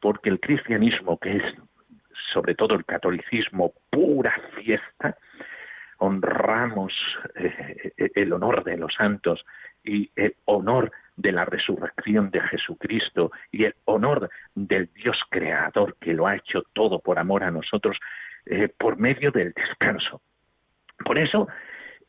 porque 0.00 0.28
el 0.30 0.38
cristianismo 0.38 1.18
que 1.18 1.38
es 1.38 1.44
sobre 2.32 2.54
todo 2.54 2.74
el 2.74 2.84
catolicismo 2.84 3.72
pura 3.90 4.34
fiesta, 4.56 5.16
honramos 5.98 6.92
eh, 7.34 8.10
el 8.14 8.32
honor 8.32 8.64
de 8.64 8.76
los 8.76 8.94
santos 8.94 9.44
y 9.84 10.10
el 10.16 10.34
honor 10.44 10.92
de 11.16 11.32
la 11.32 11.44
resurrección 11.44 12.30
de 12.30 12.40
Jesucristo 12.40 13.32
y 13.50 13.64
el 13.64 13.74
honor 13.84 14.30
del 14.54 14.88
Dios 14.94 15.20
creador 15.30 15.96
que 16.00 16.14
lo 16.14 16.26
ha 16.26 16.36
hecho 16.36 16.62
todo 16.72 17.00
por 17.00 17.18
amor 17.18 17.42
a 17.42 17.50
nosotros 17.50 17.98
eh, 18.46 18.68
por 18.68 18.96
medio 18.98 19.30
del 19.32 19.52
descanso. 19.52 20.22
Por 21.04 21.18
eso, 21.18 21.48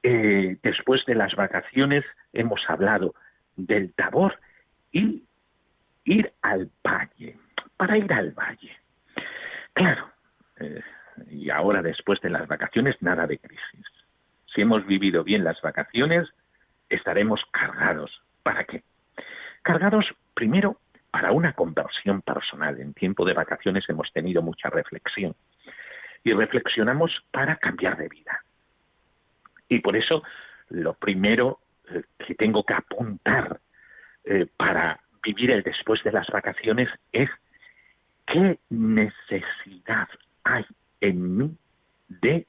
eh, 0.04 0.58
después 0.62 1.06
de 1.06 1.15
las 1.15 1.36
vacaciones 1.36 2.06
hemos 2.34 2.62
hablado 2.69 3.13
del 3.56 3.93
tabor 3.93 4.39
y 4.91 5.23
ir 6.06 6.32
al 6.41 6.69
valle, 6.86 7.38
para 7.78 7.97
ir 7.97 8.12
al 8.13 8.32
valle. 8.32 8.78
Claro, 9.73 10.10
eh, 10.60 10.82
y 11.30 11.50
ahora 11.50 11.82
después 11.82 12.20
de 12.22 12.30
las 12.30 12.48
vacaciones 12.48 12.96
nada 13.02 13.28
de 13.28 13.38
crisis. 13.38 13.86
Si 14.54 14.62
hemos 14.62 14.86
vivido 14.86 15.24
bien 15.24 15.44
las 15.44 15.62
vacaciones, 15.62 16.28
estaremos 16.90 17.42
cargados. 17.52 18.22
¿Para 18.44 18.64
qué? 18.64 18.84
Cargados 19.62 20.06
primero 20.34 20.80
para 21.12 21.32
una 21.32 21.54
conversión 21.54 22.22
personal. 22.22 22.80
En 22.80 22.94
tiempo 22.94 23.26
de 23.26 23.34
vacaciones 23.34 23.88
hemos 23.90 24.12
tenido 24.12 24.42
mucha 24.42 24.70
reflexión 24.70 25.36
y 26.24 26.34
reflexionamos 26.34 27.12
para 27.32 27.56
cambiar 27.58 27.98
de 27.98 28.10
vida. 28.10 28.44
Y 29.68 29.80
por 29.80 29.96
eso 29.96 30.24
lo 30.70 30.94
primero 30.94 31.60
eh, 31.90 32.04
que 32.26 32.36
tengo 32.36 32.64
que 32.64 32.74
apuntar 32.74 33.60
eh, 34.26 34.48
para 34.58 35.00
vivir 35.24 35.52
el 35.52 35.64
después 35.64 36.04
de 36.04 36.12
las 36.12 36.28
vacaciones 36.28 36.90
es 37.12 37.30
qué 38.26 38.60
necesidad 38.70 40.08
hay 40.44 40.66
en 41.02 41.38
mí 41.38 41.58
de 42.08 42.48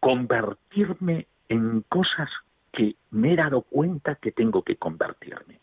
convertirme 0.00 1.26
en 1.48 1.82
cosas 1.82 2.30
que 2.72 2.96
me 3.10 3.32
he 3.32 3.36
dado 3.36 3.62
cuenta 3.62 4.16
que 4.16 4.32
tengo 4.32 4.62
que 4.62 4.76
convertirme. 4.76 5.60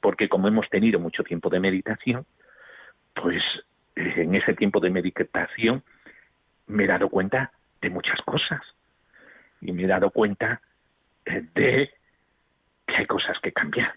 Porque 0.00 0.28
como 0.28 0.48
hemos 0.48 0.68
tenido 0.68 0.98
mucho 0.98 1.22
tiempo 1.24 1.48
de 1.50 1.60
meditación, 1.60 2.26
pues 3.14 3.42
eh, 3.96 4.14
en 4.16 4.34
ese 4.34 4.54
tiempo 4.54 4.80
de 4.80 4.90
meditación 4.90 5.82
me 6.66 6.84
he 6.84 6.86
dado 6.86 7.08
cuenta 7.08 7.52
de 7.80 7.90
muchas 7.90 8.20
cosas. 8.22 8.60
y 9.62 9.72
me 9.72 9.84
he 9.84 9.86
dado 9.86 10.10
cuenta 10.10 10.62
de 11.26 11.90
que 12.86 12.96
hay 12.96 13.06
cosas 13.06 13.38
que 13.40 13.52
cambiar. 13.52 13.94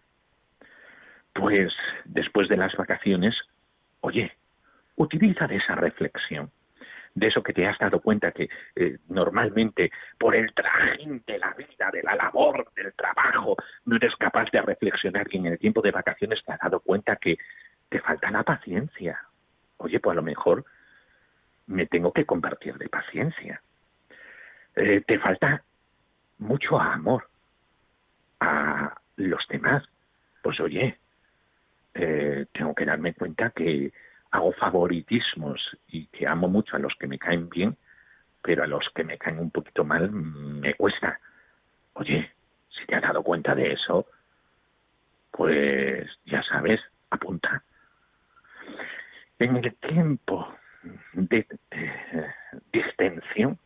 Pues 1.33 1.73
después 2.05 2.49
de 2.49 2.57
las 2.57 2.75
vacaciones, 2.75 3.35
oye, 4.01 4.35
utiliza 4.97 5.47
de 5.47 5.55
esa 5.57 5.75
reflexión, 5.75 6.51
de 7.15 7.27
eso 7.27 7.43
que 7.43 7.53
te 7.53 7.65
has 7.65 7.77
dado 7.77 7.99
cuenta 7.99 8.31
que 8.31 8.49
eh, 8.75 8.97
normalmente 9.09 9.91
por 10.17 10.35
el 10.35 10.53
trajín 10.53 11.23
de 11.25 11.37
la 11.37 11.53
vida, 11.53 11.91
de 11.91 12.01
la 12.01 12.15
labor, 12.15 12.71
del 12.75 12.93
trabajo, 12.93 13.55
no 13.85 13.95
eres 13.95 14.15
capaz 14.15 14.49
de 14.51 14.61
reflexionar 14.61 15.27
y 15.29 15.37
en 15.37 15.45
el 15.47 15.59
tiempo 15.59 15.81
de 15.81 15.91
vacaciones 15.91 16.43
te 16.43 16.53
has 16.53 16.59
dado 16.59 16.79
cuenta 16.79 17.15
que 17.17 17.37
te 17.89 17.99
falta 17.99 18.31
la 18.31 18.43
paciencia. 18.43 19.19
Oye, 19.77 19.99
pues 19.99 20.13
a 20.13 20.15
lo 20.15 20.23
mejor 20.23 20.65
me 21.67 21.85
tengo 21.85 22.11
que 22.11 22.25
convertir 22.25 22.77
de 22.77 22.89
paciencia. 22.89 23.61
Eh, 24.75 25.03
te 25.05 25.19
falta 25.19 25.63
mucho 26.39 26.79
amor 26.79 27.27
a 28.39 28.95
los 29.17 29.47
demás. 29.47 29.83
Pues 30.41 30.59
oye, 30.59 30.97
eh, 31.93 32.45
tengo 32.51 32.73
que 32.73 32.85
darme 32.85 33.13
cuenta 33.13 33.51
que 33.51 33.93
hago 34.33 34.51
favoritismos 34.53 35.61
y 35.87 36.07
que 36.07 36.27
amo 36.27 36.49
mucho 36.49 36.75
a 36.75 36.79
los 36.79 36.95
que 36.99 37.07
me 37.07 37.19
caen 37.19 37.49
bien, 37.49 37.77
pero 38.41 38.63
a 38.63 38.67
los 38.67 38.89
que 38.95 39.03
me 39.03 39.19
caen 39.19 39.37
un 39.37 39.51
poquito 39.51 39.85
mal 39.85 40.11
me 40.11 40.73
cuesta. 40.73 41.19
Oye, 41.93 42.31
si 42.69 42.85
te 42.87 42.95
has 42.95 43.03
dado 43.03 43.21
cuenta 43.21 43.53
de 43.53 43.73
eso, 43.73 44.07
pues 45.31 46.09
ya 46.25 46.41
sabes, 46.43 46.81
apunta. 47.11 47.63
En 49.37 49.57
el 49.57 49.75
tiempo 49.75 50.51
de, 51.13 51.45
distensión 52.71 53.59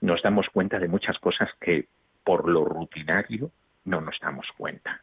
nos 0.00 0.22
damos 0.22 0.48
cuenta 0.50 0.78
de 0.78 0.86
muchas 0.86 1.18
cosas 1.18 1.50
que 1.60 1.88
por 2.22 2.48
lo 2.48 2.64
rutinario 2.64 3.50
no 3.84 4.00
nos 4.00 4.20
damos 4.20 4.46
cuenta. 4.56 5.02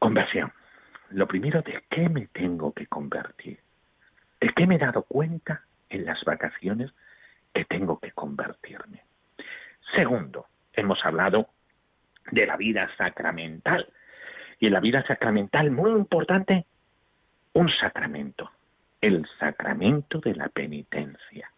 Conversión. 0.00 0.52
Lo 1.12 1.26
primero, 1.26 1.62
¿de 1.62 1.82
qué 1.90 2.08
me 2.08 2.26
tengo 2.28 2.72
que 2.72 2.86
convertir? 2.86 3.58
¿De 4.40 4.48
qué 4.54 4.66
me 4.66 4.76
he 4.76 4.78
dado 4.78 5.02
cuenta 5.02 5.62
en 5.90 6.06
las 6.06 6.24
vacaciones 6.24 6.90
que 7.52 7.64
tengo 7.66 8.00
que 8.00 8.12
convertirme? 8.12 9.02
Segundo, 9.94 10.46
hemos 10.72 11.04
hablado 11.04 11.50
de 12.30 12.46
la 12.46 12.56
vida 12.56 12.88
sacramental. 12.96 13.92
Y 14.58 14.68
en 14.68 14.72
la 14.72 14.80
vida 14.80 15.04
sacramental, 15.06 15.70
muy 15.70 15.90
importante, 15.90 16.64
un 17.52 17.68
sacramento, 17.68 18.50
el 19.00 19.28
sacramento 19.38 20.18
de 20.20 20.34
la 20.34 20.48
penitencia. 20.48 21.50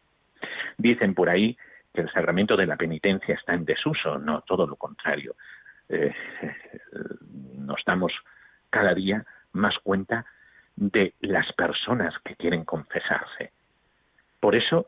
Dicen 0.79 1.15
por 1.15 1.29
ahí 1.29 1.57
que 1.93 2.01
el 2.01 2.11
sacramento 2.11 2.57
de 2.57 2.67
la 2.67 2.77
penitencia 2.77 3.37
está 3.37 3.55
en 3.55 3.65
desuso, 3.65 4.19
no, 4.19 4.41
todo 4.41 4.67
lo 4.67 4.75
contrario. 4.75 5.37
Eh, 5.89 6.13
nos 7.59 7.85
damos 7.85 8.13
cada 8.71 8.95
día 8.95 9.25
más 9.55 9.79
cuenta 9.79 10.27
de 10.77 11.15
las 11.21 11.51
personas 11.53 12.15
que 12.25 12.37
quieren 12.37 12.65
confesarse. 12.65 13.53
Por 14.41 14.55
eso, 14.55 14.87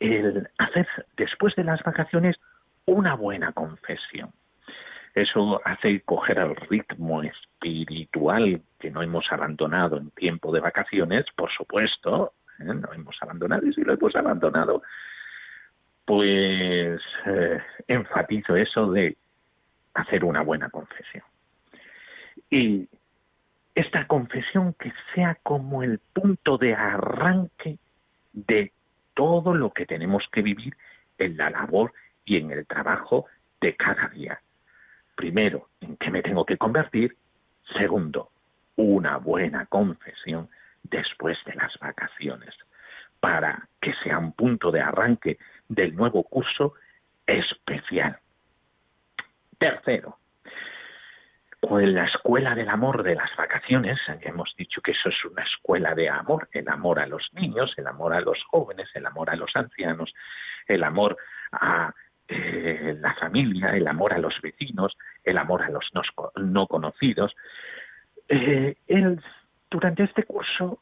el 0.00 0.48
hacer 0.58 0.88
después 1.16 1.54
de 1.54 1.64
las 1.64 1.82
vacaciones 1.82 2.36
una 2.86 3.14
buena 3.14 3.52
confesión. 3.52 4.32
Eso 5.14 5.60
hace 5.64 6.00
coger 6.00 6.38
el 6.38 6.56
ritmo 6.56 7.22
espiritual 7.22 8.60
que 8.78 8.90
no 8.90 9.02
hemos 9.02 9.30
abandonado 9.32 9.96
en 9.96 10.10
tiempo 10.10 10.52
de 10.52 10.60
vacaciones, 10.60 11.24
por 11.34 11.50
supuesto, 11.50 12.32
¿eh? 12.58 12.64
no 12.64 12.92
hemos 12.92 13.16
abandonado 13.20 13.66
y 13.66 13.72
si 13.72 13.82
lo 13.82 13.94
hemos 13.94 14.14
abandonado, 14.14 14.82
pues 16.04 17.00
eh, 17.26 17.62
enfatizo 17.88 18.56
eso 18.56 18.92
de 18.92 19.16
hacer 19.94 20.24
una 20.24 20.42
buena 20.42 20.68
confesión. 20.68 21.24
Y 22.50 22.86
esta 23.76 24.06
confesión 24.06 24.72
que 24.72 24.90
sea 25.14 25.36
como 25.42 25.82
el 25.82 25.98
punto 25.98 26.56
de 26.56 26.74
arranque 26.74 27.78
de 28.32 28.72
todo 29.12 29.54
lo 29.54 29.72
que 29.72 29.84
tenemos 29.84 30.24
que 30.32 30.40
vivir 30.40 30.74
en 31.18 31.36
la 31.36 31.50
labor 31.50 31.92
y 32.24 32.38
en 32.38 32.50
el 32.50 32.66
trabajo 32.66 33.26
de 33.60 33.76
cada 33.76 34.08
día. 34.08 34.40
Primero, 35.14 35.68
en 35.82 35.98
qué 35.98 36.10
me 36.10 36.22
tengo 36.22 36.46
que 36.46 36.56
convertir. 36.56 37.16
Segundo, 37.76 38.30
una 38.76 39.18
buena 39.18 39.66
confesión 39.66 40.48
después 40.82 41.36
de 41.44 41.54
las 41.54 41.78
vacaciones, 41.78 42.54
para 43.20 43.68
que 43.80 43.92
sea 44.02 44.18
un 44.18 44.32
punto 44.32 44.70
de 44.70 44.80
arranque 44.80 45.38
del 45.68 45.94
nuevo 45.94 46.22
curso 46.22 46.74
especial. 47.26 48.18
Tercero, 49.58 50.18
en 51.68 51.94
la 51.94 52.04
escuela 52.04 52.54
del 52.54 52.68
amor 52.68 53.02
de 53.02 53.16
las 53.16 53.34
vacaciones, 53.36 53.98
hemos 54.20 54.54
dicho 54.56 54.80
que 54.80 54.92
eso 54.92 55.08
es 55.08 55.24
una 55.24 55.42
escuela 55.42 55.94
de 55.94 56.08
amor, 56.08 56.48
el 56.52 56.68
amor 56.68 57.00
a 57.00 57.06
los 57.06 57.28
niños, 57.32 57.74
el 57.76 57.88
amor 57.88 58.14
a 58.14 58.20
los 58.20 58.42
jóvenes, 58.44 58.88
el 58.94 59.04
amor 59.04 59.30
a 59.30 59.36
los 59.36 59.50
ancianos, 59.56 60.14
el 60.68 60.84
amor 60.84 61.16
a 61.50 61.92
eh, 62.28 62.96
la 63.00 63.14
familia, 63.14 63.70
el 63.70 63.86
amor 63.88 64.12
a 64.12 64.18
los 64.18 64.40
vecinos, 64.40 64.96
el 65.24 65.38
amor 65.38 65.62
a 65.62 65.70
los 65.70 65.90
no, 66.36 66.66
conocidos. 66.68 67.34
Eh, 68.28 68.76
durante 69.68 70.04
este 70.04 70.22
curso, 70.22 70.78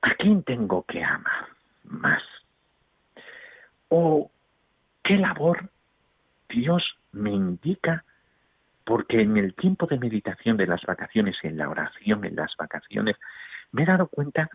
¿a 0.00 0.14
quién 0.14 0.42
tengo 0.42 0.84
que 0.84 1.04
amar 1.04 1.48
más? 1.84 2.22
¿O 3.88 4.30
qué 5.02 5.16
labor 5.16 5.68
Dios 6.48 6.96
me 7.12 7.30
indica 7.30 8.04
porque 8.84 9.20
en 9.20 9.36
el 9.36 9.54
tiempo 9.54 9.86
de 9.86 9.98
meditación 9.98 10.56
de 10.56 10.66
las 10.66 10.82
vacaciones, 10.82 11.36
en 11.42 11.56
la 11.56 11.68
oración, 11.68 12.24
en 12.24 12.36
las 12.36 12.54
vacaciones, 12.56 13.16
me 13.72 13.82
he 13.82 13.86
dado 13.86 14.08
cuenta 14.08 14.50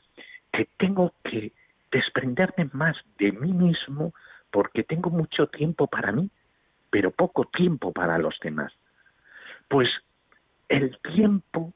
que 0.51 0.69
tengo 0.77 1.13
que 1.23 1.51
desprenderme 1.91 2.69
más 2.73 2.95
de 3.17 3.31
mí 3.31 3.51
mismo 3.51 4.13
porque 4.51 4.83
tengo 4.83 5.09
mucho 5.09 5.47
tiempo 5.47 5.87
para 5.87 6.11
mí, 6.11 6.29
pero 6.89 7.11
poco 7.11 7.45
tiempo 7.45 7.91
para 7.91 8.17
los 8.17 8.39
demás. 8.41 8.71
Pues 9.67 9.89
el 10.67 10.97
tiempo 11.01 11.73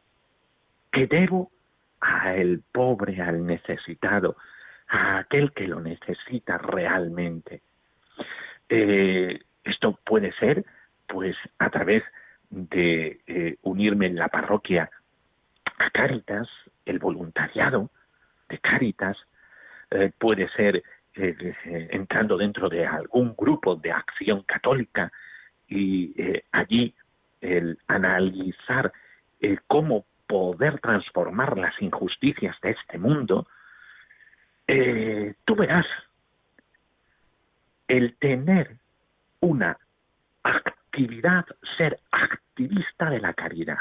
que 0.91 1.07
debo 1.07 1.51
al 1.99 2.61
pobre, 2.71 3.21
al 3.21 3.45
necesitado, 3.45 4.37
a 4.87 5.19
aquel 5.19 5.51
que 5.53 5.67
lo 5.67 5.79
necesita 5.79 6.57
realmente. 6.57 7.61
Eh, 8.69 9.39
esto 9.63 9.99
puede 10.05 10.33
ser, 10.33 10.65
pues, 11.07 11.35
a 11.57 11.69
través 11.69 12.03
de 12.53 13.19
eh, 13.25 13.57
unirme 13.63 14.05
en 14.05 14.15
la 14.15 14.27
parroquia 14.27 14.89
a 15.79 15.89
Cáritas, 15.89 16.47
el 16.85 16.99
voluntariado 16.99 17.89
de 18.47 18.59
Cáritas, 18.59 19.17
eh, 19.89 20.11
puede 20.19 20.47
ser 20.49 20.83
eh, 21.15 21.55
entrando 21.91 22.37
dentro 22.37 22.69
de 22.69 22.85
algún 22.85 23.35
grupo 23.35 23.75
de 23.75 23.91
acción 23.91 24.43
católica 24.43 25.11
y 25.67 26.13
allí 26.51 26.93
el 27.41 27.79
analizar 27.87 28.91
cómo 29.67 30.05
poder 30.27 30.79
transformar 30.79 31.57
las 31.57 31.73
injusticias 31.81 32.55
de 32.61 32.71
este 32.71 32.97
mundo, 32.99 33.47
tú 35.45 35.55
verás 35.55 35.85
el 37.87 38.15
tener 38.17 38.77
una 39.39 39.77
actividad, 40.93 41.45
ser 41.75 41.99
activista 42.11 43.09
de 43.09 43.19
la 43.19 43.33
caridad. 43.33 43.79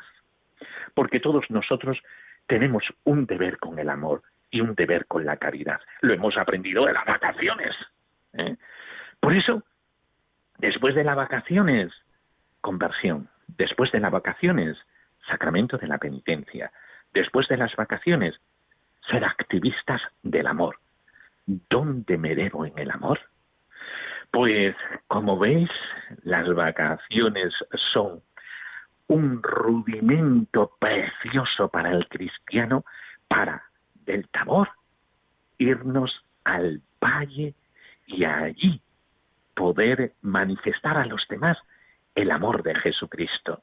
Porque 0.95 1.21
todos 1.21 1.45
nosotros 1.51 1.99
tenemos 2.47 2.85
un 3.05 3.27
deber 3.27 3.59
con 3.59 3.79
el 3.79 3.91
amor 3.91 4.23
y 4.51 4.63
un 4.63 4.75
deber 4.75 5.07
con 5.07 5.27
la 5.27 5.37
caridad. 5.37 5.81
Lo 6.01 6.15
hemos 6.15 6.39
aprendido 6.39 6.87
de 6.87 6.95
las 6.95 7.05
vacaciones. 7.05 7.75
¿eh? 8.33 8.57
Por 9.21 9.35
eso, 9.35 9.63
después 10.57 10.95
de 10.95 11.05
las 11.05 11.17
vacaciones, 11.17 11.93
conversión. 12.63 13.29
Después 13.47 13.93
de 13.93 14.01
las 14.01 14.11
vacaciones, 14.11 14.79
sacramento 15.29 15.77
de 15.77 15.89
la 15.89 15.99
penitencia. 15.99 16.73
Después 17.13 17.47
de 17.49 17.59
las 17.59 17.77
vacaciones, 17.77 18.41
ser 19.11 19.23
activistas 19.25 20.01
del 20.23 20.47
amor. 20.47 20.79
¿Dónde 21.45 22.17
me 22.17 22.35
debo 22.35 22.65
en 22.65 22.79
el 22.79 22.91
amor? 22.91 23.21
Pues 24.33 24.75
como 25.09 25.39
veis, 25.39 25.69
las 26.25 26.53
vacaciones 26.55 27.53
son 27.93 28.23
un 29.07 29.43
rudimento 29.43 30.73
precioso 30.81 31.69
para 31.69 31.91
el 31.91 32.09
cristiano 32.09 32.85
para 33.29 33.63
del 34.07 34.27
Tabor 34.29 34.71
irnos 35.59 36.25
al 36.45 36.81
valle 36.99 37.55
y 38.07 38.25
allí 38.25 38.81
poder 39.55 40.15
manifestar 40.23 40.97
a 40.97 41.07
los 41.07 41.27
demás 41.29 41.59
el 42.15 42.31
amor 42.31 42.63
de 42.63 42.75
Jesucristo. 42.77 43.63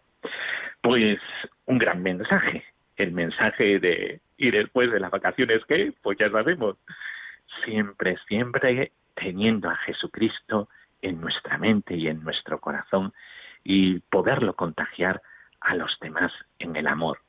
Pues 0.81 1.19
un 1.65 1.79
gran 1.79 2.03
mensaje, 2.03 2.63
el 2.95 3.11
mensaje 3.11 3.79
de 3.79 4.21
y 4.37 4.51
después 4.51 4.91
de 4.91 4.99
las 4.99 5.11
vacaciones 5.11 5.65
que, 5.65 5.93
pues 6.03 6.17
ya 6.19 6.29
sabemos, 6.29 6.77
siempre, 7.65 8.17
siempre 8.27 8.91
teniendo 9.19 9.69
a 9.69 9.75
Jesucristo 9.75 10.69
en 11.01 11.19
nuestra 11.21 11.57
mente 11.57 11.95
y 11.95 12.07
en 12.07 12.23
nuestro 12.23 12.59
corazón 12.59 13.13
y 13.63 13.99
poderlo 13.99 14.55
contagiar 14.55 15.21
a 15.61 15.75
los 15.75 15.97
demás 15.99 16.31
en 16.59 16.75
el 16.75 16.87
amor. 16.87 17.19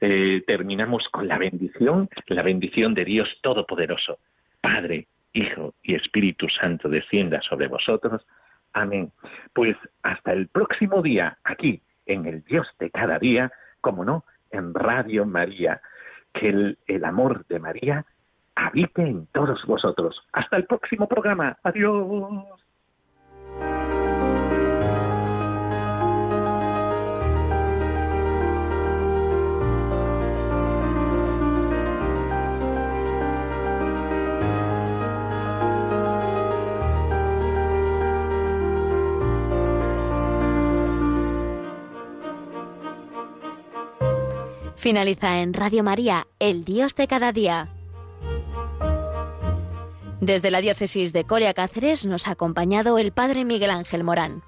Eh, 0.00 0.42
terminamos 0.46 1.08
con 1.10 1.28
la 1.28 1.38
bendición, 1.38 2.08
la 2.28 2.42
bendición 2.42 2.94
de 2.94 3.04
Dios 3.04 3.28
Todopoderoso, 3.42 4.18
Padre, 4.60 5.06
Hijo 5.32 5.74
y 5.82 5.94
Espíritu 5.94 6.48
Santo 6.48 6.88
descienda 6.88 7.40
sobre 7.42 7.68
vosotros. 7.68 8.26
Amén. 8.72 9.12
Pues 9.52 9.76
hasta 10.02 10.32
el 10.32 10.48
próximo 10.48 11.02
día, 11.02 11.38
aquí, 11.44 11.82
en 12.06 12.26
el 12.26 12.42
Dios 12.44 12.66
de 12.78 12.90
cada 12.90 13.18
día, 13.18 13.52
como 13.80 14.04
no, 14.04 14.24
en 14.50 14.72
Radio 14.72 15.26
María. 15.26 15.80
Que 16.32 16.48
el, 16.48 16.78
el 16.86 17.04
amor 17.04 17.46
de 17.46 17.58
María 17.58 18.06
habite 18.58 19.02
en 19.02 19.26
todos 19.32 19.64
vosotros. 19.66 20.16
Hasta 20.32 20.56
el 20.56 20.66
próximo 20.66 21.06
programa. 21.06 21.56
Adiós. 21.62 22.44
Finaliza 44.76 45.40
en 45.40 45.52
Radio 45.52 45.82
María, 45.82 46.26
El 46.38 46.64
Dios 46.64 46.94
de 46.94 47.08
cada 47.08 47.32
día. 47.32 47.77
Desde 50.20 50.50
la 50.50 50.60
diócesis 50.60 51.12
de 51.12 51.24
Coria 51.24 51.54
Cáceres 51.54 52.04
nos 52.04 52.26
ha 52.26 52.32
acompañado 52.32 52.98
el 52.98 53.12
Padre 53.12 53.44
Miguel 53.44 53.70
Ángel 53.70 54.02
Morán. 54.02 54.42